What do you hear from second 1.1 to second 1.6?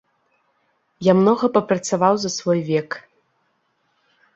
Я многа